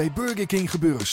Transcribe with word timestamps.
bij 0.00 0.12
Burger 0.12 0.46
King 0.46 0.70
gebeuren. 0.70 1.06